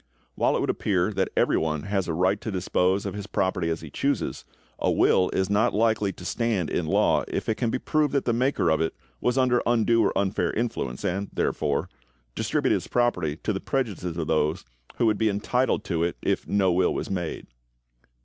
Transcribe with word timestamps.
While 0.33 0.57
it 0.57 0.61
would 0.61 0.71
appear 0.71 1.13
that 1.13 1.29
every 1.37 1.57
one 1.59 1.83
has 1.83 2.07
a 2.07 2.13
right 2.15 2.41
to 2.41 2.49
dispose 2.49 3.05
of 3.05 3.13
his 3.13 3.27
property 3.27 3.69
as 3.69 3.81
he 3.81 3.91
chooses, 3.91 4.45
a 4.79 4.89
will 4.89 5.29
is 5.29 5.47
not 5.47 5.75
likely 5.75 6.11
to 6.13 6.25
stand 6.25 6.71
in 6.71 6.87
law 6.87 7.23
if 7.27 7.47
it 7.47 7.53
can 7.53 7.69
be 7.69 7.77
proved 7.77 8.11
that 8.15 8.25
the 8.25 8.33
maker 8.33 8.71
of 8.71 8.81
it 8.81 8.95
was 9.19 9.37
under 9.37 9.61
undue 9.63 10.03
or 10.03 10.17
unfair 10.17 10.51
influence, 10.53 11.05
and, 11.05 11.29
therefore, 11.31 11.87
distributed 12.33 12.77
his 12.77 12.87
property 12.87 13.35
to 13.43 13.53
the 13.53 13.59
prejudice 13.61 14.03
of 14.17 14.25
those 14.25 14.65
who 14.95 15.05
would 15.05 15.19
be 15.19 15.29
entitled 15.29 15.83
to 15.83 16.01
it 16.03 16.17
if 16.23 16.47
no 16.47 16.71
will 16.71 16.95
was 16.95 17.11
made. 17.11 17.45